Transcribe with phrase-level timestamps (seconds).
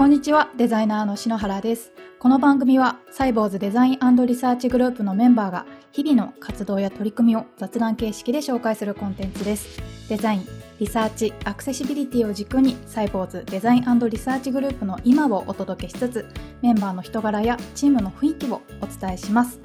[0.00, 1.92] こんにちは、デザイナーの篠原です。
[2.18, 9.78] この番組は、サイボウズデザインリサーチグループのメンバーが、日々の活動や取り組みを雑談形式で紹介するコンテンツです。
[10.08, 10.46] デザイン、
[10.78, 16.26] リサーチ、アクセシビリティを軸に、サイボウズデザインリサーチグループの今をお届けしつつ、
[16.62, 19.60] メンバーの人柄やチームの雰囲気をお伝えします。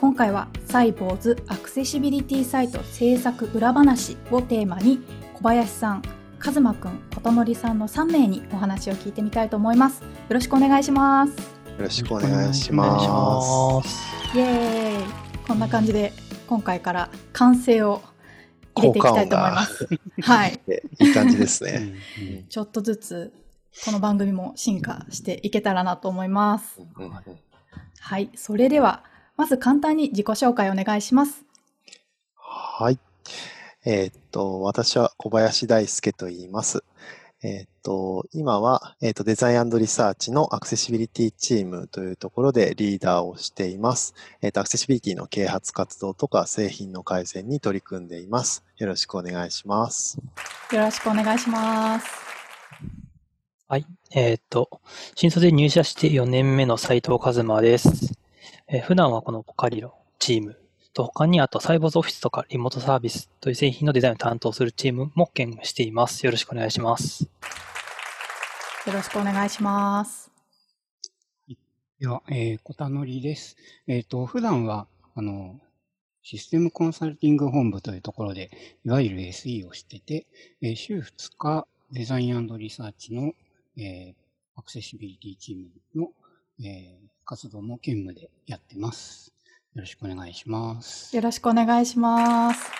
[0.00, 5.00] 今回は、サイボウズアクセシビリティサイト制作裏話をテーマに、
[5.34, 6.02] 小林さん、
[6.42, 10.02] カズマくん、ことのりさんの3名にお話を聞いてみたいと思います。
[10.02, 11.30] よろしくお願いします。
[11.30, 11.36] よ
[11.78, 15.04] ろしくお願いしますイエーイ
[15.46, 16.12] こんな感じで
[16.48, 18.02] 今回から完成を
[18.74, 19.88] 入れていきたいと思います。
[20.22, 20.60] はい。
[20.66, 21.04] す。
[21.04, 21.94] いい感じですうね。
[22.50, 23.32] ちょっとずつ
[23.84, 26.82] この番組も進化していけたらなと思います。
[26.98, 27.12] うん
[28.00, 28.32] はい。
[28.34, 29.04] それでは、
[29.36, 31.44] まず簡単に自己紹介お願いします。
[32.34, 32.98] はい。
[33.84, 36.84] えーっと、私は小林大輔と言います。
[37.42, 44.14] えーっと、今は、えーっと、デザインリサーチのアクセシビリティチームというところでリーダーをしています。
[44.40, 48.62] えーっと、アクセシビリティの啓発活動とか製品の改善に取り組んでいます。
[48.76, 50.16] よろしくお願いします。
[50.72, 52.06] よろしくお願いします。
[53.66, 53.86] はい。
[54.14, 54.80] えーっと、
[55.16, 57.88] 新卒で入社して4年目の斉藤和馬です。
[58.68, 60.61] えー普段はこのポカリロチーム
[60.92, 66.24] と他にあとサイボーズオフィスとかリモートサービスという製品のデザインを担当するチームも兼務しています。
[66.26, 67.28] よろしくお願いします。
[68.86, 70.30] よろしくお願いします。
[72.00, 73.56] では、えー、小田のりです。
[73.86, 75.60] えっ、と、普段は、あの、
[76.24, 78.50] システムコンサルティング本部というところで、
[78.84, 80.26] いわゆる SE をしてて、
[80.60, 83.34] えー週2日、デザインリサーチの、
[83.76, 84.14] えー
[84.54, 86.10] アクセシビリティチームの、
[86.64, 89.32] えー活動も兼務でやってます。
[89.74, 91.16] よろしくお願いします。
[91.16, 92.70] よろしくお願いします。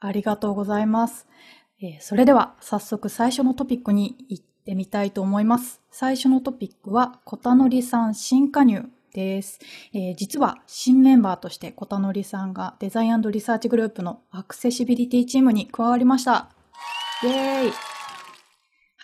[0.00, 1.26] ありがとうございます。
[1.82, 5.80] えーそれでは早速最初のトピックに行ってみたいと思います。
[5.90, 9.58] 最初のトピックは、小田のりさん新加入です。
[9.92, 16.50] えー実は新メンバーとして小田のりさんがデザインリサーチグループのアクセシビリティチームに加わりました。
[17.24, 17.97] イェーイ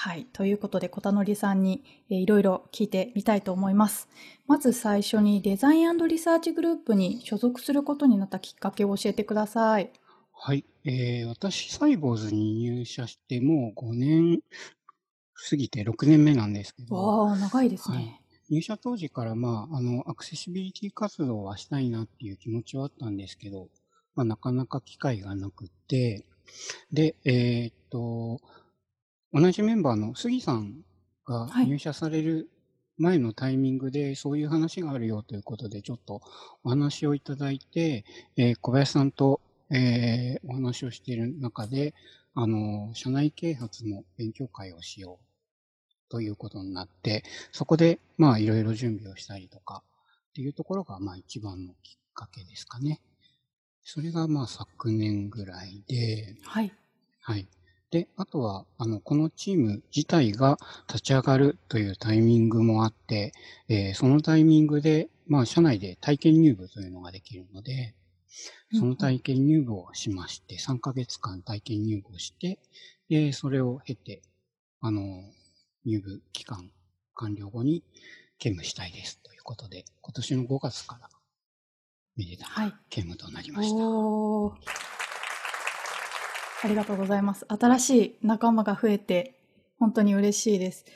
[0.05, 0.27] はい。
[0.35, 4.07] ということで、小田のりさんに、えーいろいろ聞いてみたいと思います。
[4.47, 9.91] まず最初にデザインリサーチグループに所属することになったきっかけを教えてください。
[10.35, 10.67] はい。
[10.85, 14.41] えー私、サイボーズに入社してもう5年
[15.49, 17.97] 過ぎて6年目なんですけど、わあ、長いですね。
[17.97, 18.21] はい
[18.51, 23.69] 入社当時から、まあ、あの、アクセシビリティ活動はしたいなっていう気持ちはあったんですけど、
[24.15, 26.27] まあ、なかなか機会がなくって、
[26.93, 28.43] で、えーっと、
[29.35, 30.85] 同じメンバーの杉さん
[31.27, 32.49] がはい入社される
[32.99, 36.23] 前のタイミングで、そういう話があるよということで、ちょっと
[36.63, 38.05] お話をいただいて、
[38.37, 39.41] えー小林さんと、
[39.71, 41.95] えーお話をしている中で、
[42.35, 49.83] あの、社内啓発の勉強会をしようということになって、そこで、まあ、いろいろ準備をしたりとか、
[50.31, 53.01] っていうところが、まあ、一番のきっかけですかね。
[53.83, 56.73] それが、まあ、昨年ぐらいで、はい。
[57.21, 57.49] はい。
[57.95, 63.33] で、あとは、あの、このチーム自体が立ち上がるというタイミングもあって、
[63.69, 67.95] えーそのタイミングで、まあ、社内で体験入部というのができるので、
[68.73, 72.59] その体験入部をしまして、3ヶ月間体験入部をして、
[73.09, 74.23] で、それを経て、
[74.81, 75.23] あの、
[75.85, 76.73] 入部期間
[77.15, 77.85] 完了後に
[78.39, 81.09] 兼務したいですということで、今年の5月から、
[82.17, 82.73] めでたはい。
[82.73, 83.77] く兼務となりました。
[83.77, 85.04] おー
[86.65, 87.45] ありがとうございます。
[87.49, 89.35] 新しい仲間が増えて、
[89.79, 90.87] 本当に嬉しいです。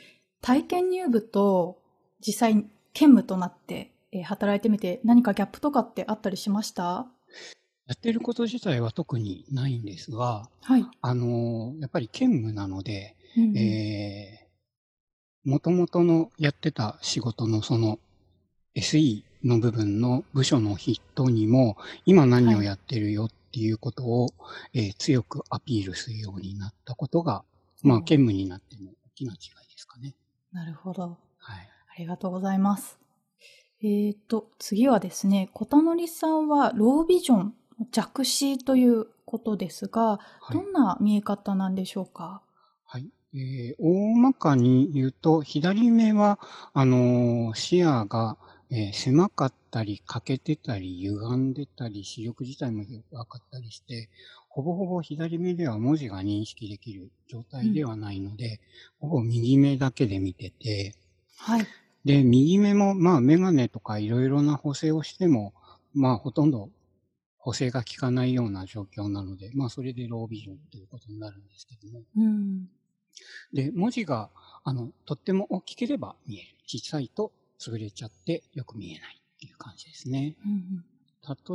[0.40, 1.78] 体験入部と
[2.26, 2.54] 実際
[2.94, 7.06] 兼務となって、えー働いてみて何かギャップとかってあったりしました？
[7.86, 10.86] やってること自体は特にないんですが、はい。
[11.02, 17.98] あの、やっぱり兼務なので、うんうんえー、元々のやってた仕事のその
[18.74, 24.28] SE の部分の部署の人にも、今何をやってるよっていうことを、
[24.74, 27.44] えー強くアピールするようになったことが、
[27.82, 30.14] まあ、うん兼務になっての大きな違いですかね。
[30.52, 31.18] なるほど。
[31.38, 31.68] はい。
[31.96, 32.98] ありがとうございます。
[33.80, 37.54] えーと、次はですね、小田則さんはロービジョン
[37.92, 42.42] 弱視ということですが、はいどんな見え方なんでしょうか？
[42.84, 43.08] はい。
[43.34, 46.40] えー大まかに言うと、左目は、
[46.72, 48.36] あのー視野が、
[48.70, 54.08] えー狭かったり、欠けてたり、歪んでたり、視力自体も弱かったりして、
[54.48, 58.60] ほぼほぼ左目では文字が認識できる状態ではないので、
[58.98, 60.94] ほぼ右目だけで見てて、
[61.36, 61.66] はい。
[62.04, 65.52] で、右目も、まあ、メガネとかいろいろな補正をしても、
[65.94, 66.70] まあ、ほとんど
[67.38, 72.02] 補正が効かないような状況なので、まあ、それでロービジョンということになるんですけども。
[72.16, 72.68] うん。
[73.52, 74.30] で、文字が、
[74.64, 76.48] あの、とっても大きければ見える。
[76.66, 80.34] 小さいと潰れちゃってよく見えないいう感じですね。
[80.44, 80.84] うん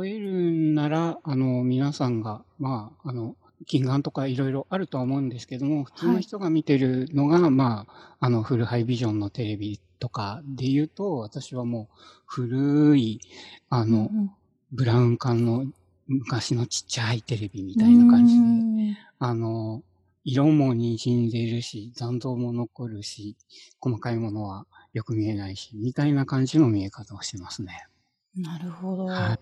[0.00, 3.34] 例えるなら、あの、皆さんが、まあ、あの、
[3.66, 11.96] 近眼とかいろいろあるとは思うんですけども、普通の人が見てるのが、まあ、あの、フルハイビジョンのテレビとかで言うと、私はもう
[12.26, 13.20] 古い、
[13.68, 13.90] あうん。
[13.90, 14.30] の、うん
[14.72, 15.66] ブラウン管の
[16.08, 19.82] 昔のちっちゃいテレビみたいな感じで、うんあの、
[20.24, 23.36] 色も滲んでるし、残像も残るし、
[23.80, 27.86] 細かいものはよく見えないし、みたいな感じの見え方をしてますね。
[28.36, 29.06] なるほど。
[29.06, 29.38] はい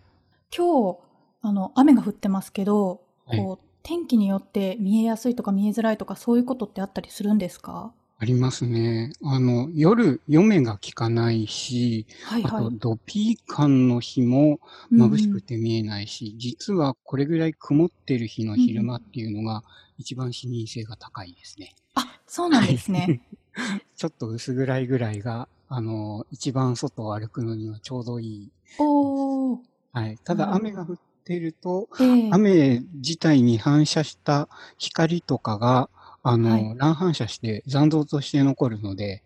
[0.54, 0.98] 今日、
[1.40, 7.94] あの、雨が降ってますけど、はいこう、天気によって見えやすいとか見えづらいとか、そういうことってあったりするんですか？
[8.18, 9.12] ありますね。
[9.24, 12.70] あの、夜、夜目が効かないし、はいはいあと、。
[12.70, 14.60] ドピー感の日も
[14.92, 19.64] 眩しくて見えないし、実はこれぐらい曇ってる日の昼間っていうのが
[19.98, 21.74] 一番視認性が高いですね。
[21.94, 23.14] あ、そうなんですね。
[23.96, 28.50] ちょっと薄暗いぐらいが、あの、一番外を歩くのにはちょうどいい。
[28.78, 29.58] おー。
[29.92, 30.18] はい。
[30.24, 35.88] ただ雨が降っていると、ええ雨自体に反射した光とかが、
[36.22, 39.22] あの、はい乱反射して残像として残るので、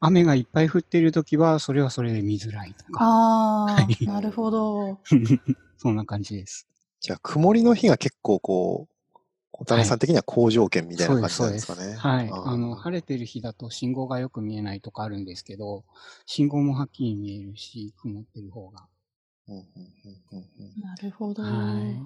[0.00, 4.98] 雨がいっぱい降っているときは、それはそれで見づらいとか、あはいー、なるほど。
[5.78, 6.66] そんな感じです。
[7.00, 8.88] じゃあ、曇りの日が結構こ
[9.60, 11.94] う、小田さん的には好条件みたいな感じなんですかね。
[11.94, 12.28] はい。
[12.28, 15.84] ーあの、晴れてる日だと信号がよく見えないとかあるんですけど、
[16.26, 18.86] 信号もはっきり見えるし、曇ってる方が。
[20.82, 21.42] なるほど。
[21.42, 22.02] はい。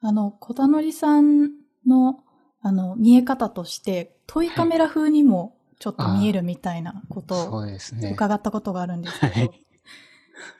[0.00, 1.50] あの、小田則さん
[1.86, 2.24] の、
[2.60, 8.10] あの、見え方として、トイカメラ風にもちょっと見えるみたいなことそをうですね。
[8.12, 9.50] 伺ったことがあるんですけど、はい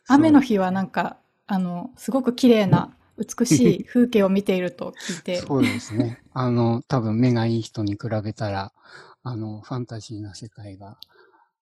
[0.08, 1.16] 雨の日はなんか、
[1.46, 6.20] あの、すごく綺麗な、美しい風景を見ていると聞いて、 そうですね。
[6.32, 8.72] あの、多分目がいい人に比べたら、
[9.22, 10.98] あの、ファンタジーな世界が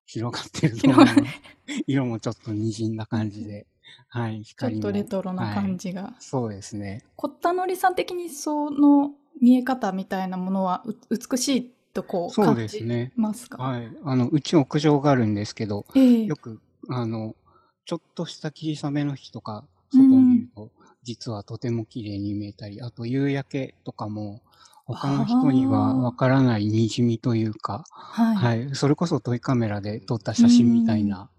[0.07, 1.05] 広がってると思。
[1.87, 3.67] 色もちょっと滲んだ感じで、
[4.09, 4.81] はい、ちょっ。
[4.81, 6.15] とレトロな感じが。
[6.19, 7.05] そうですね。
[7.17, 13.13] 小田則さん的にその見え方みたいなものはう美しいとこうそう感じですね。
[13.17, 13.91] ますかはい。
[14.05, 17.37] あの、うち屋上があるんですけど、ええよく、あの、
[17.85, 20.71] ちょっとした霧雨の日とか、外を見ると、
[21.03, 24.43] 実はとても綺麗に見えたり、あと夕焼けとかも、
[24.85, 28.37] 他の人にはわからない滲みというか、はい。
[28.37, 28.75] はい。
[28.75, 31.31] それこそトイカメラで撮った写真みたいな、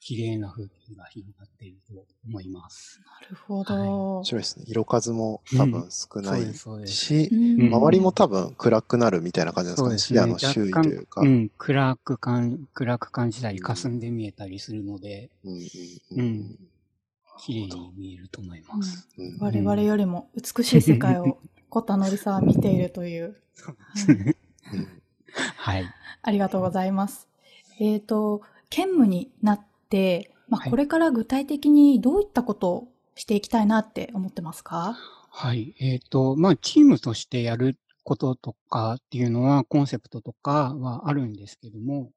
[0.00, 3.00] 綺麗な風景が広がっていると思います。
[3.22, 4.18] なるほど。
[4.18, 4.64] 面白いですね。
[4.68, 6.54] 色数も多分少ない。
[6.86, 9.98] し、うん周りも多分暗くなるみたいな感じなんですかね。
[9.98, 11.22] 視野の周囲というか。
[11.22, 15.68] うん、暗く感、暗く感じたり、霞んで見えたりするので、うんうんう
[16.16, 16.58] うんん
[17.38, 19.08] 綺麗に見えると思います。
[19.18, 21.38] うん我々よりも美しい世界を
[21.68, 23.36] 小田則さんは見ているという。
[25.56, 25.84] はい。
[26.22, 27.28] ありがとうございます。
[27.78, 34.96] えっ、と、兼務になって、まあ、はいこれから具体的にどういったことをしていきたいなって思ってますか？
[35.30, 35.74] はい。
[35.80, 42.10] えっ、と、まあ、チームとしてやることとかっていうのは、コンセプトとかはあるんですけども、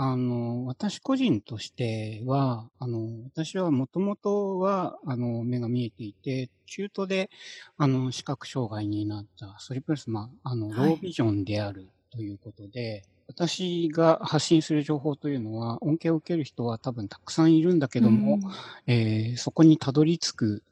[0.00, 7.30] あの、私個人としては、あの、私はもともとは、あの、目が見えていて、中途で、
[7.76, 10.90] あの、視覚障害になった、それプラス、まあ、あの、はい。
[10.90, 18.42] ロービジョンであるということで、私が発信する情報というのは、恩恵を受ける人は多分たくさんいるんだけども、うん。
[18.86, 20.62] えーそこにたどり着く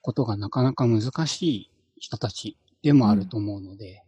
[0.00, 4.02] ことがなかなか難しい人たちでもあると思うので、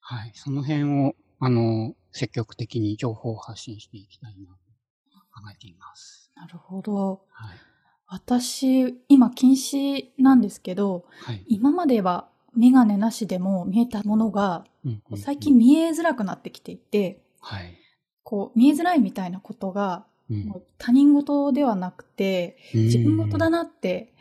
[0.00, 6.30] はい、その辺を、あの、積極的に情報を発信していきたいなと考えています。
[6.36, 7.22] なるほど。
[7.30, 7.56] はい。
[8.06, 11.44] 私、今禁止なんですけど、はい。
[11.48, 17.74] 今まではメガネなしでも見えたものが、うんうんうん最近、見えづらくなってきていて、はい。
[18.22, 20.06] こう、見えづらいみたいなことが、
[20.78, 24.14] 他人事ではなくて、自分事だなって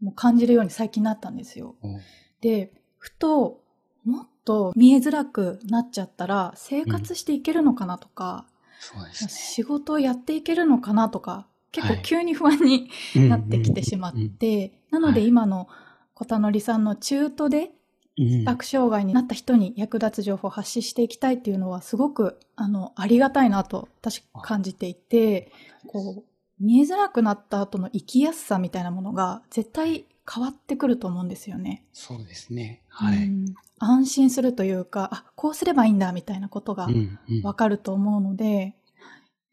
[0.00, 1.76] もう感じるように最近なったんですよ。
[1.82, 2.00] うん
[2.40, 3.62] で、ふと、
[4.04, 8.46] もっと見えづらくなっちゃったら、生活していけるのかなとか、
[8.78, 9.30] そうですね。
[9.30, 12.02] 仕事をやっていけるのかなとか、結構はい。
[12.02, 12.90] 急に不安に
[13.28, 15.28] なってきてしまって、なのではい。
[15.28, 15.68] 今の
[16.14, 17.70] 小田則さんの中途で
[18.18, 25.52] うん視覚障害になった人に役立つ情報を発信していきたいっていうのはすごくあのありがたいなと私感じていて、
[25.86, 31.84] こう見えづらくなった後の生きやすさみたいなものが絶対変わってくると思うんですよね。
[31.92, 32.82] そうですね。
[32.88, 33.24] はい。
[33.26, 38.74] うん安心するというか、あ、こうすればいいんだみたいなことがうんうんわかると思うので、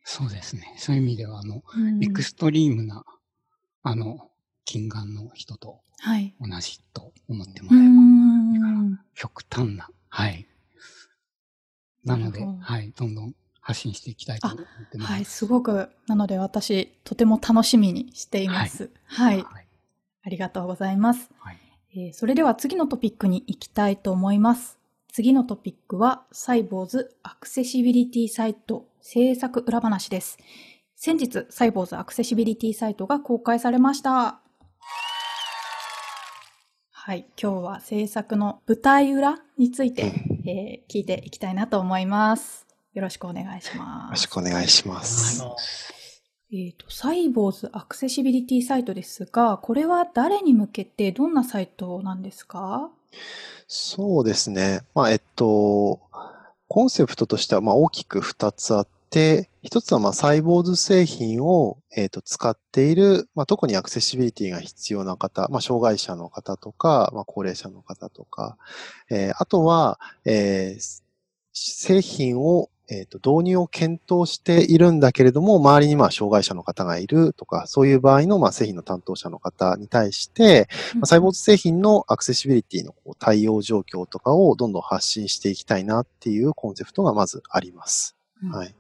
[0.06, 0.74] そうですね。
[0.78, 3.04] そういう意味では、あの、うんエクストリームな、
[3.82, 4.30] あの、
[4.66, 6.36] 近眼の人とはい。
[6.40, 9.00] 同じと思ってもうらえば、ん。
[9.14, 10.48] 極端な、はい。
[12.04, 15.12] なのではい、どんどん、発信していきたいと思ってます。
[15.12, 18.90] はい、すごく、なので私、とても楽しみにしています。
[19.06, 19.42] はい。
[19.42, 19.63] はい。
[20.24, 21.30] ありがとうございます。
[21.40, 21.58] はい。
[21.96, 24.80] えーそれでは次のトピックに行きたいと思います。
[25.12, 30.40] 次のトピックは、サイボーズアクセシビリティサイト制作裏話です。
[30.96, 34.40] 先日、サイボーズアクセシビリティサイトが公開されました。
[36.92, 40.14] はい、今日は制作の舞台裏について、
[40.48, 42.66] えー聞いていきたいなと思います。
[42.94, 44.28] よろしくお願いしよますろし。
[44.28, 45.44] くお願いします。
[46.56, 52.92] えっ、と、サイボーズアクセシビリティサイトですが、これは誰に向けてどんなサイトなんですか？
[53.68, 54.82] そうですね。
[54.94, 56.00] まあ、えっと、
[56.68, 68.58] コンセプトとしては、まあ、大きく2つあって、一つは、まあ、サイボーズ製品を、えっと、使っている、まあ、特にアクセシビリティが必要な方、まあ、障害者の方とか、まあ、高齢者の方とか、
[69.10, 71.04] えーあとは、えー
[71.56, 88.16] 製品を、えっと、導入を検討しているんだけれども、周りにまあ障害者の方がいるとか、そういう場合のまあ製品の担当者の方に対して、まあサイボーズ製品のアクセシビリティのこう対応状況とかをどんどん発信していきたいなっていうコンセプトがまずあります。
[88.44, 88.76] うんはい。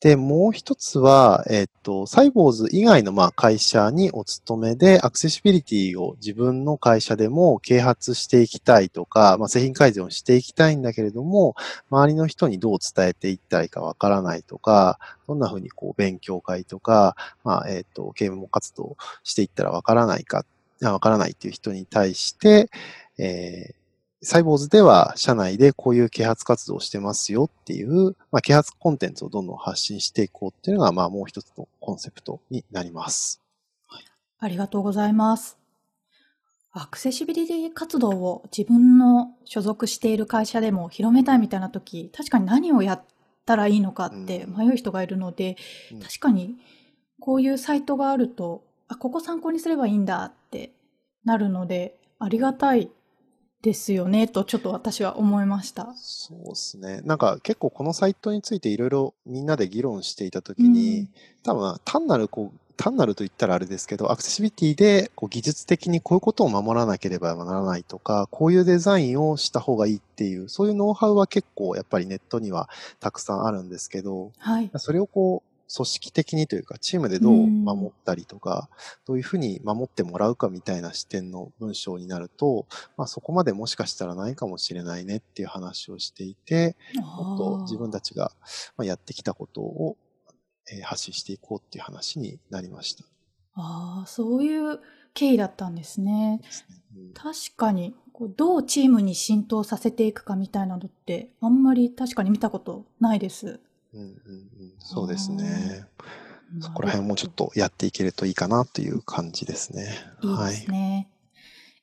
[0.00, 11.54] で、もう一つは、えっと、サイボーズ以外のまあ会社にお勤めで、アクセシビリティを自分の会社でも啓発していきたいとか、まあ、製品改善をしていきたいんだけれども、
[11.90, 20.44] 周りの人にどう伝えていったらいいかわからないとか、どんなふうにこう勉強会とか、まあ、えっと、啓蒙活動していったらわからないか、
[20.82, 22.68] わからないっていう人に対して、
[23.16, 23.75] えー
[24.26, 33.40] サイボーズでは社内でこういう啓発活動をしてますよっていう、まあ、啓発コンテンツをどんどん発信していこうっていうのが、まあ、もう一つのコンセプトになります。
[34.40, 35.56] ありがとうございます。
[36.72, 43.02] アクセシビリティ活動を自分の所属している会社でも広めたいみたいな時、確かに何をやっ
[43.44, 45.56] たらいいのかってうん迷う人がいるので、
[45.92, 46.56] うん確かに
[47.20, 50.72] こういうサイトがあると、あ、ここ参考にすればいいんだって
[51.24, 52.90] なるので、ありがたい
[53.66, 55.92] ですよね、とちょっと私は思いました。
[55.96, 57.00] そうですね。
[57.04, 61.08] なんか結構このサイトについていろいろみんなで議論していたときに、うん
[61.42, 72.68] 多分単なるこう、単なると言ったらあれですけど、アクセシビリティでこう技術的にこういうことを守らなければならないとか、こういうデザインをした方がいいっていう、そういうノウハウは結構やっぱりネットには
[72.98, 74.70] たくさんあるんですけど、はい。
[74.76, 78.68] それをこう、組織的にというか、チームでどう守ったりとか、
[79.06, 88.32] どういうふうに守ってもらうかみたいな視点の文章になると、まあそこまでもしかしたらないかもしれないねっていう話をしていて、もっと自分たちが
[88.76, 89.96] まあやってきたことを
[90.70, 93.04] えー発信していこうっていう話になりました。
[93.54, 94.80] ああ、そういう
[95.14, 96.40] 経緯だったんですね。
[96.42, 103.60] ですねうん確かにこうどうチームに浸透させていくかみたいなのってあんまり確かに見たことないです。
[103.96, 105.86] うんうんうん、そうですね。
[106.60, 109.88] そこら辺もちょっとやっていけるといいかなという感じですね。
[110.22, 111.08] いいですね。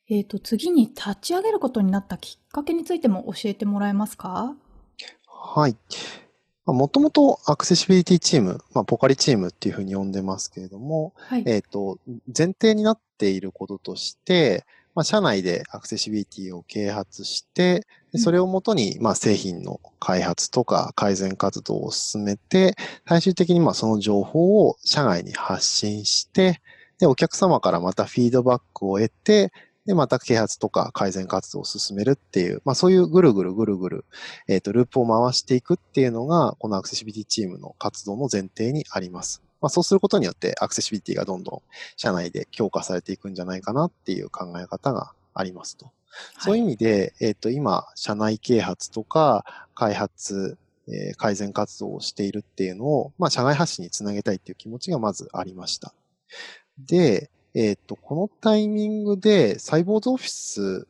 [0.08, 4.54] えっ、と次に立ち上げることになったきっかけについても教えてもらえますか？
[5.26, 5.76] はい。
[6.66, 11.42] もともとアクセシビリティチーム、まあ、ポカリチームっていうふうに呼んでますけれども、はい。
[11.46, 22.76] えっ、と、前提になっていることとして、まあ、社内でアクセシビリティを啓発して、でそれをもとに、まあ、製品の開発とか改善活動を進めて、
[23.08, 26.60] 最終的にまあその情報を社外に発信して、
[27.00, 29.52] で、お客様からまたフィードバックを得て、
[29.86, 34.04] で、また啓発とか改善活動を進めるっていう、まあそういうぐるぐるぐるぐる、
[34.48, 39.43] えっ、と、ループを回していくっていうのが、このアクセシビリティチームの活動の前提にあります。
[39.64, 41.62] まあそうすることによってアクセシビリティがどんどん
[41.96, 45.90] 社内で強化されていくんじゃないかなっていう考え方がありますと。
[46.38, 55.94] そういう意味で、えっ、と、今、社内啓発とか開発、えー改善活動をしているっていうのを、まあ、社内発信につなげたいっていう気持ちがまずありました。
[56.78, 60.86] で、えっ、と、このタイミングで、サイボーズオフィス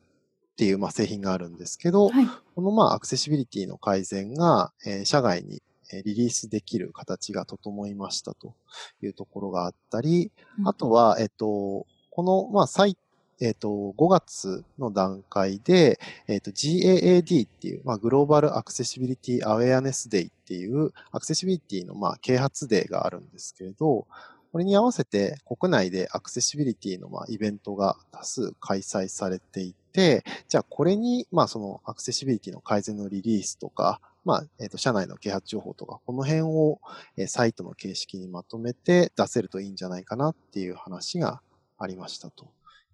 [0.52, 2.26] っていう、まあ、製品があるんですけど、はい。
[2.57, 5.62] このまあアクセシビリティの改善が、えー社外にえー
[6.05, 8.55] リリースできる形が整いましたと
[9.03, 10.69] いうところがあったり、うん。
[10.69, 12.97] あとは、えっと、この、まあ、最、
[13.41, 15.99] えっと、5月の段階で、
[16.29, 24.07] えっと、GAAD っていう、まあ、グローバルアクセシビリティアウェアネスデイっていう、アクセシビリティの、まあ、啓発デーがあるんですけれど、
[24.55, 36.81] これに合わせて国内でアクセシビリティの、まあ、イベントが多数開催されていて、じゃあこれに、まあ、そのアクセシビリティの改善のリリースとか、まあ、えっ、と、社内の啓発情報とか、この辺を、
[37.16, 41.43] えーサイトの形式にまとめて出せるといいんじゃないかなっていう話が
[41.78, 42.49] ありましたと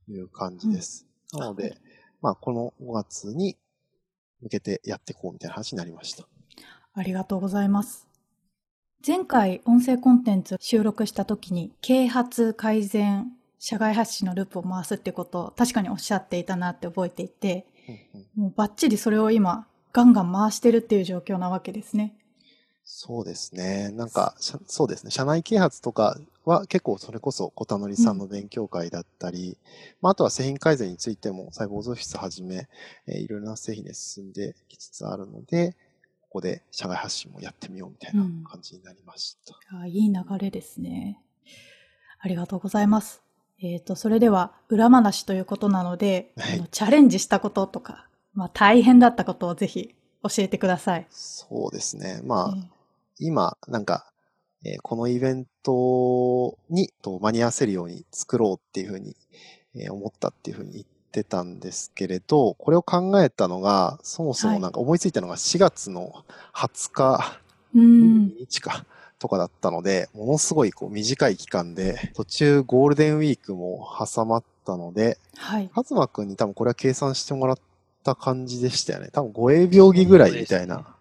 [0.09, 1.07] いう感じです。
[1.33, 1.77] なので、
[2.21, 3.57] まあ、この5月に
[4.43, 6.27] 向けてやっていこうみたいな話になりました。
[6.95, 8.09] ありがとうございます。
[9.07, 22.15] 前回音声コンテンツ収録した時に啓発改善社外発信のループを回すってことを確かにおっしゃっていたなって覚えていてうんうんもうバッチリそれを今ガンガン回してるっていう状況なわけですね。
[22.85, 23.91] そうですね。
[23.93, 25.11] なんか、そうですね。
[25.11, 29.57] 社内啓発とかは結構それこそ小田則さんの勉強会だったり、
[30.01, 32.69] まあ、あとは製品改善についてもサイボーズオフィスはじめ、
[33.07, 35.77] えーいろいろな製品で進んできつつあるので、
[36.23, 39.55] ここで社外発信もやってみようみたいな感じになりました。
[39.77, 41.21] あいい流れですね。
[42.19, 43.23] ありがとうございます。
[43.63, 51.07] えっ、と、それでは裏話ということなので、はいチャレンジしたこととか、まあ大変だったことをぜひ教えてください。
[51.11, 52.21] そうですね。
[52.25, 52.69] まあ、え
[53.19, 54.07] 今、なんか、
[54.65, 59.17] えーこのイベントにと間に合わせるように作ろうっていうふうに、
[59.75, 68.35] えー思ったっていうふうに言ってたんですけれど、これを考えたのが、そもそもなんか思いついたのが4月の20日、ーうん。
[68.39, 68.85] 2日か、
[69.19, 75.71] とかだったので、ものすごいこう短い期間で、途中ゴールデンウィークも挟まったので、はい。
[75.75, 77.59] カズマくんに多分これは計算してもらっ
[78.03, 79.09] た感じでしたよね。
[79.13, 80.97] 多分5営秒儀ぐらいみたいな。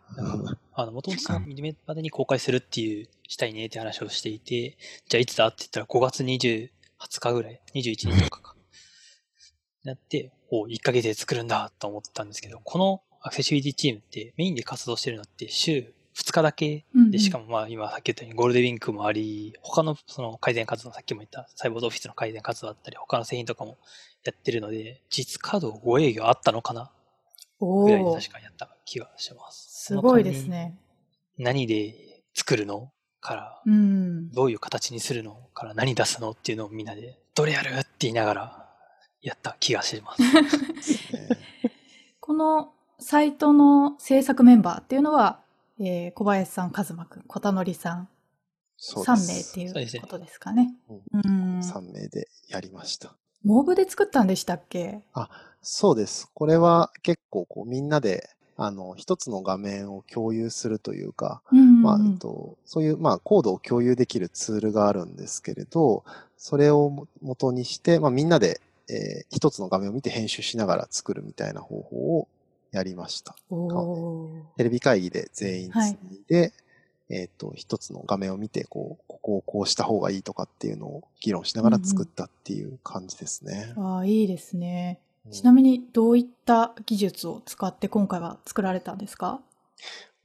[0.73, 4.77] あの、もともとその2年までに公開するっていう、したいねって話をしていて、
[5.07, 8.55] じゃあいつだって言ったら5月20、20日ぐらい、21日とかか。
[9.83, 17.45] なって、お1ヶ月で作るんだと思ったんですけど、このアクセシビリティチームってメインで活動してるのって週2日だけで、しかも。
[17.45, 23.77] もまあ今さっき言ったようにゴールデンウィークもあり、他のその改善活動、さっきも言ったサイボーズオフィスの改善活動だったり、他の製品とかも
[24.23, 26.91] やってるので、実稼働5営業あったのかな？
[27.59, 29.85] おぐらいでお確かにやった気がします。
[29.85, 30.77] すごいですね。
[31.37, 31.95] 何で
[32.33, 32.91] 作るの？
[33.21, 34.31] から、うん。
[34.31, 35.49] どういう形にするの？
[35.53, 36.31] から何出すの？
[36.31, 37.69] っていうのをみんなで、どれやる？
[37.71, 38.69] って言いながら
[39.21, 40.21] やった気がします。
[40.21, 40.29] ね
[42.19, 45.39] このサイトの制作メンバーっていうのは、
[45.79, 48.07] えー小林さん、和馬くん、小田則さん、3
[48.77, 50.73] そうです名っていそうことですかね。
[51.13, 51.59] うん。
[51.59, 53.15] 3名でやりました。
[53.43, 55.01] モブで作ったんでしたっけ？
[55.61, 56.29] そうです。
[56.33, 66.03] これは結構こうみんなで、あの、一つの画面を共有するというか、うんまあ、えっと、そういう、まあ、コードを共有できるツールがあるんですけれど、
[66.37, 72.27] それをも元にして、まあ、みんなで、えー一つの画面を見て編集しながら作るみたいな方法を
[72.71, 73.35] やりました。
[74.57, 75.91] テレビ会議で全員つはい。
[75.91, 76.53] いで、
[77.09, 83.73] えっ、と、一つの画面を見て、こう、ここをこうした方がいいとかっていうのを議論しながら作ったっていう感じですね。
[83.77, 84.99] ああ、いいですね。
[85.25, 85.31] うん。
[85.31, 89.41] ちなみにどういった技術を使って今回は作られたんですか？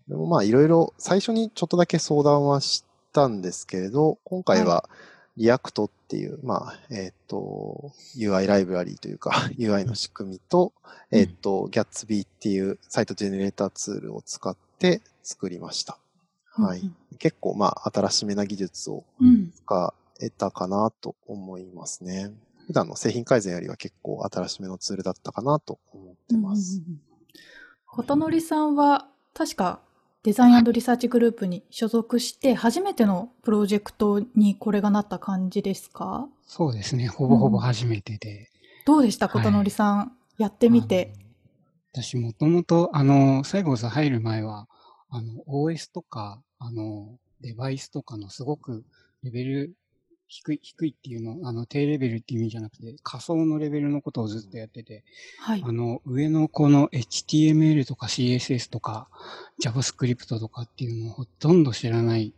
[0.09, 4.89] でもまあいろいろ最初にちょっとだけ相談はしたんですけれど、今回は
[5.37, 10.73] React っていう、まあ、えっ、と、UI ライブラリーというか UI の仕組みと、
[11.11, 15.99] うんえっ、と、Gatsby っていうサイトジェネレーターツールを使って作りました。
[16.53, 16.81] はい。
[16.81, 19.53] うん結構まあ新しめな技術をうん。
[19.53, 22.33] 使えたかなと思いますね。
[22.67, 26.79] 普段の製品改善よりは結構新しめのツールだったかなと思ってます。
[26.79, 27.01] うんうんうん
[27.95, 29.79] 琴則さんは確か
[30.25, 36.27] デザインリサーチグループに所属して初めてのプロジェクトにこれがなった感じですか？
[36.47, 37.09] そうですね。
[37.09, 38.49] ほぼほぼ初めてで。
[38.87, 39.29] どうでした？
[39.29, 41.13] はい琴則さん、やってみて。
[41.93, 44.67] 私もともと、あの、サイボーズ入る前は、
[45.11, 48.83] あの、OS とか、あの、デバイスとかのすごく
[49.23, 49.75] レベル
[50.35, 55.05] 低い、低いっていうの、あの、低レベルっていう意味じゃなくて、仮想のレベルのことをずっとやってて、
[55.39, 55.71] はいあ。
[55.71, 59.07] の、上のこの HTML とか CSS とか
[59.63, 62.35] JavaScript とかっていうのをほとんど知らない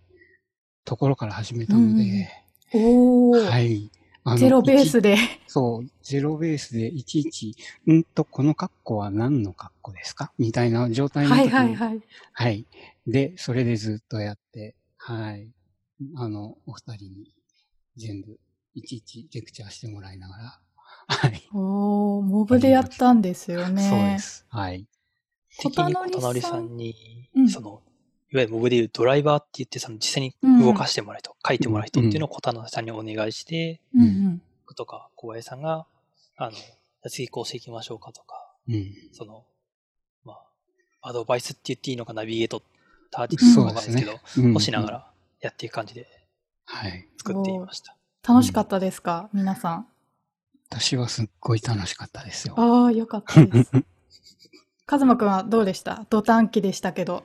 [0.85, 2.29] ところから始めたので、
[2.75, 3.91] おー、はい。
[4.37, 5.17] ゼロベースで。
[5.47, 7.55] そう、ゼロベースでいちいち、
[7.91, 10.33] んと、このカッコは何のカッコですか？
[10.37, 12.01] みたいな状態の時に、はいはいはい。
[12.33, 12.67] はい。
[13.07, 15.49] で、それでずっとやって、はい。
[16.17, 17.36] あの、お二人に
[17.97, 18.39] 全部、
[18.75, 20.61] いちいちレクチャーしてもらいながら、
[21.09, 21.49] はい。
[21.53, 23.89] おー、モブでやったんですよね。
[23.89, 24.47] そうです。
[24.49, 24.87] はい。
[25.59, 26.95] 的に小小田則さんに
[27.35, 27.83] うん、その、
[28.33, 34.43] いわゆるモブでいうドライバーって言って、その実際に動かしてもらう人、書いてもらう人っていうのを小田則さんにお願いして、うんうん。
[34.67, 35.87] 僕とか小林さんが、
[36.37, 36.63] あの、じゃ
[37.05, 38.93] あ次こうしていきましょうかとか、うん。
[39.13, 39.45] その、
[40.25, 40.35] ま
[41.01, 42.63] あ、アドバイスって言っていいのか、ナビゲート、
[43.11, 44.91] ターゲットっていうのかですけど、うんをしなが。
[44.91, 46.26] らやっていく感じで
[46.66, 47.09] はい。
[47.18, 47.96] 作っていました。
[48.29, 49.87] 楽しかったですか、皆さん。
[50.68, 52.55] 私はすっごい楽しかったですよ。
[52.59, 53.70] ああ、よかったです。
[54.85, 56.07] カズマくんはどうでした？
[56.11, 57.24] 土短期でしたけど。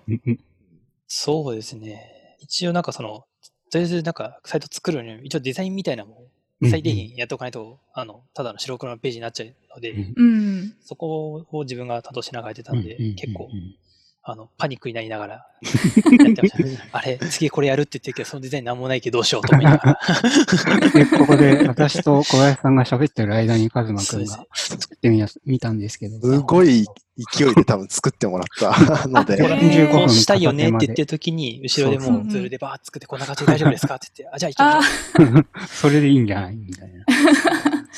[1.08, 2.38] そうですね。
[2.40, 3.26] 一応なんかその、
[3.72, 6.28] とりあえずなんかサイト作るのに、一応デザインみたいなのも
[6.70, 10.24] 最低限やっておかないと、あの、ただの白黒のページになっちゃうので、うんう
[10.64, 10.76] ん。
[10.84, 13.50] そこを自分が担当しながらやってたんで、うん結構、
[14.24, 16.84] あの、パニックになりながら やってました。
[16.92, 20.90] あれ、次これやるって言ってるけど、そのデザインなんもないけどどうしようと思いながら。
[20.94, 26.20] で、ここで私と小林さんが喋ってる間にカズマくんが作ってみや見たんですけど。
[26.20, 26.86] すごい
[27.36, 34.80] 勢いで多分作ってもらった ので、これへーこうしたいよねって言ってる時に、後ろでもうツールでバーッ作ってこんな感じで大丈夫ですかって言って、あ、じゃあ行きあ
[35.20, 35.46] ましょう。
[35.68, 37.06] それでいいんじゃないみたいな。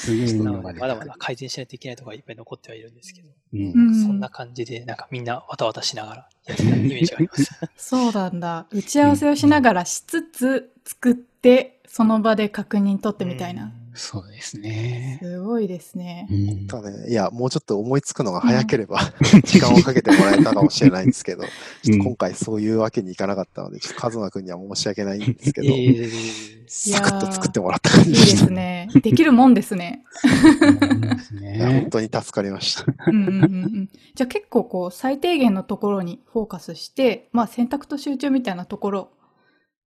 [0.03, 7.51] すげえまだまだ改善しないといけないところがいっぱい残ってはいるんですけど、うんうんそんな感じで、なんかみんなわたわたしながらやってたイメージがあります。
[7.77, 8.65] そうなんだ。
[8.71, 13.71] 打ち合わせをしながらしつつ作って、その場で確認取ってみたいな。
[13.95, 15.19] そうですね。
[15.21, 16.33] すごいですねう。
[16.33, 18.99] んただね、いや、もうちょっと思いつくのが早ければ、
[19.45, 21.43] 時間をかけてもらえたかもしれないんですけど、
[21.83, 28.45] ちょっと今回そういうわけにいかなかったので、ちょっとカズマくんには申し訳ないんですけど、えーサクッと作ってもらった感いいでじでした。
[28.47, 28.87] すね。
[29.03, 30.05] できるもんですね。
[31.29, 31.87] 本ね。
[31.91, 32.85] 当に助かりました。
[33.07, 33.89] うんうんうんうん。
[34.15, 39.09] じゃあ結構こう最低限のところにフォーカスして、まあ選択と集中みたいなところ、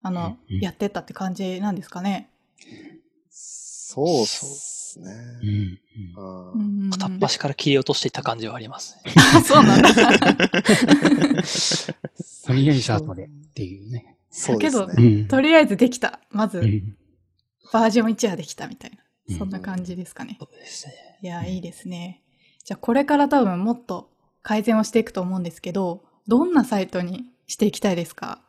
[0.01, 2.29] あの、うんうんやってったって感じなんですかね。
[3.95, 5.12] そうっすね。
[5.41, 5.79] うん
[6.58, 9.13] うん片っ端から切り落としていった感じはありますね。
[9.36, 9.93] あそうなんだ。
[9.93, 9.99] と
[12.53, 14.17] りあえず後でっていうね。
[14.29, 14.93] そうですけどね。
[14.97, 16.19] うんとりあえずできた。
[16.29, 16.95] まずうん
[17.73, 18.97] バージョン1はできたみたいな。
[19.29, 20.38] うんそんな感じですかね。
[20.39, 20.93] そうですね。
[21.21, 22.21] いや、いいですね。
[22.63, 24.12] じゃあこれから多分もっと
[24.43, 28.39] 改善をしていくと思うんですけど、どんなサイトにしていきたいですか？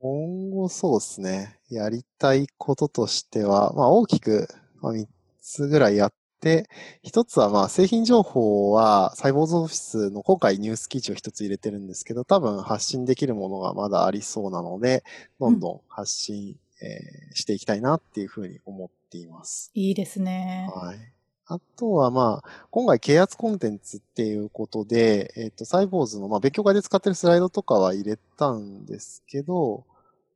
[0.00, 1.58] 今後そうですね。
[1.72, 4.46] やりたいこととしては、まあ大きく
[4.82, 5.06] 3
[5.40, 6.68] つぐらいやって、
[7.02, 15.02] 一つはまあ製品情報はサイボーズオフィスの今回ニュース記事を一つ入れてるんですけど、多分発信できるものがまだありそうなので、
[15.40, 19.70] どんどん発信、えーしていきたいなっていうふうに思っています。
[19.74, 20.68] いいですね。
[20.74, 20.98] はい。
[21.46, 29.84] あとはまあ、今回啓発コンテンツっていうことで、えっ、と、サイボーズの、まあ、勉強会で使ってるスライドとかは入れたんですけど、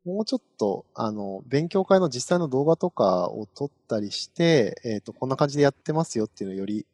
[0.06, 6.86] もうちょっと、あの、勉強会の実際の動画とかを撮ったりして、えっ、と、こんな感じでやってますよっていうのをより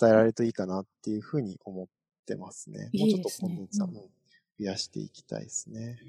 [0.00, 1.86] 伝えられるといいかなっていうふうに思っ
[2.26, 2.90] てますね。
[2.92, 4.04] いいですねもうちょっとコンテンツはうんもう
[4.58, 6.00] 増やしていきたいですね。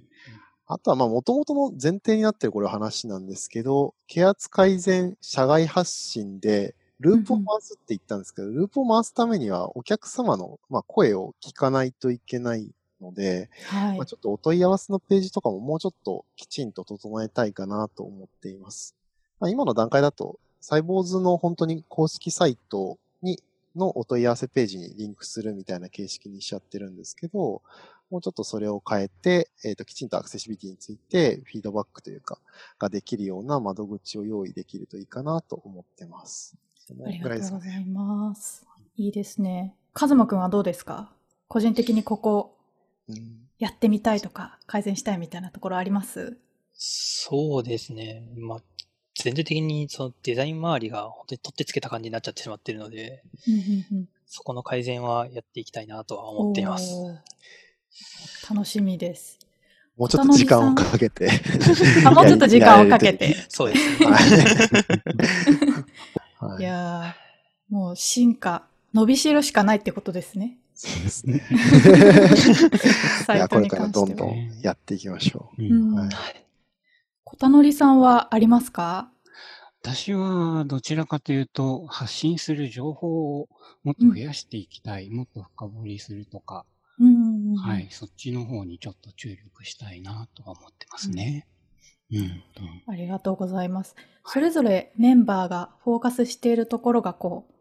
[0.65, 14.05] あとは、まあ、元々の前提になってるこれ話なんですけど、啓発改善、社外発信で、ループを回すって言ったんですけど、ループを回すためにはお客様の、まあ、声を聞かないといけないので、はいまあ、。
[14.05, 18.95] ちょっとお問い合わせのページとかももうちょっときちんと整えたいかなと思っています。
[19.39, 23.41] まあ、今の段階だと、サイボーズの本当に公式サイトに、
[23.75, 27.61] のお問い合わせページにリンクするみたいな形式にしちゃってるんですけど、
[28.09, 32.39] もうちょっとそれを変えて、えっ、と、きちんとアクセシビリティについてフィードバックというか、
[32.79, 36.55] ができるような窓口を用意できるといいかなと思ってます。
[37.05, 37.19] あり。
[37.19, 38.65] がとうございます。
[38.95, 39.75] いいですね。
[39.93, 41.11] カズマくんはどうですか？
[41.47, 42.56] 個人的にここうん
[43.59, 46.37] やってみたいとか改善したいみたいなところあります？
[46.73, 48.23] そうですね。
[48.37, 48.61] まあ、
[49.15, 53.23] 全体的にそのデザイン周りが本当に取ってつけた感じになっちゃってしまっているので、
[54.27, 56.93] そこの改善はやっていきたいなとは思っています。
[58.49, 59.39] 楽しみです。
[59.97, 61.29] もうちょっと時間をかけて。
[62.05, 63.35] あもうちょっと時間をかけて。
[63.49, 64.05] そうですね。
[64.05, 64.29] はい。
[66.39, 70.57] は いいやー、もう進化、伸びしろしかないってことですね。
[70.79, 71.41] そうですね。
[73.25, 73.87] サいや、これから。
[73.87, 76.09] どんどんやっていきましょううんんはい
[77.23, 79.09] 小田則さんはありますか？
[79.81, 83.49] 私はどちらかというと、発信する情報を
[83.83, 86.65] もっと増やしていきたい、もっと深掘りするとか、
[86.99, 91.47] うんうんうんはい、そっちの方にちょっと注力したいなとは思ってますね。
[92.11, 92.17] うん。
[92.17, 92.43] うん
[92.87, 93.95] ありがとうございます。
[94.25, 97.53] それぞれメンバーがフォーカスしているところがこう、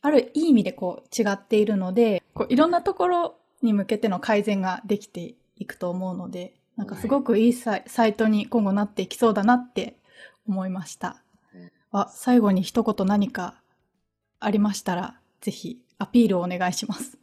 [0.00, 9.96] あるいい意味でこう違っているので、こういろんなところに向けての改善ができていくと思うので、なんかすごくいいサイサイトに今後なっていきそうだなって
[10.46, 11.22] 思いました
[11.54, 11.70] うん。
[11.90, 13.60] あ、最後に一言何か
[14.38, 17.18] ありましたら、ぜひアピールをお願いします。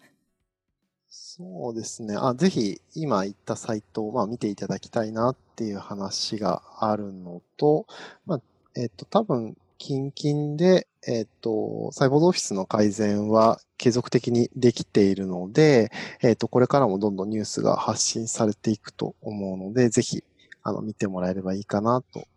[1.38, 2.15] そうですね。
[2.17, 7.88] あ、ぜひ、今言ったサイトを、まあ、見ていただきたいなっていう話があるのと、
[8.25, 8.41] まあ、
[8.75, 15.91] えっ、と、多分、近々で、えっ、と、サイボーズオフィスの改善は継続的にできているので、
[16.22, 20.24] えっ、と、これからもどんどんニュースが発信されていくと思うので、ぜひ、
[20.63, 22.28] あの、見てもらえればいいかなと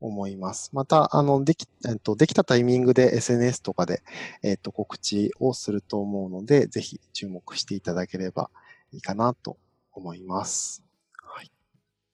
[0.00, 0.70] 思います。
[0.74, 4.02] また、あの、でき、えっ、と、できたタイミングで SNS とかで、
[4.42, 8.50] えっ、と、告知をすると思うので、ぜひ注目していただければ
[8.92, 9.56] いいかなと
[9.92, 10.84] 思います。
[11.22, 11.50] はい。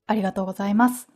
[0.07, 1.14] ありがとうございます。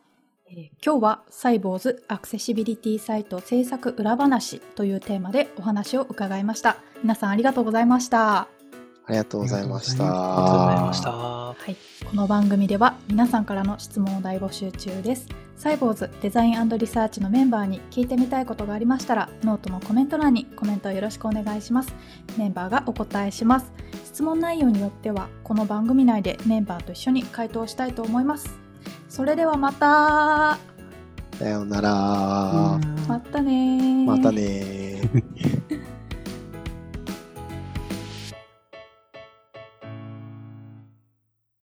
[0.50, 6.78] えー今日はサイボウズアクセシビリティサイト制作裏話というテーマでお話を伺いました。
[7.02, 8.38] 皆さんありがとうございました。
[8.40, 8.48] あ
[9.08, 11.10] ありがとうございましありがとうございましたた。
[11.10, 15.26] はい、この番組では皆さんからの質問を大募集中です。
[15.56, 21.94] サイボウズデザインリサーチのメンバーに聞いてみたいことがありましたら、ノートのコメント欄にコメントをよろしくお願いします。
[22.36, 23.72] メンバーがお答えします。
[24.04, 28.67] 質問内容によっては、この番組内でメンバーと一緒に回答したいと思います。
[29.08, 30.58] それではまた
[31.38, 31.90] さようなら。
[33.08, 35.80] またねーまたねー。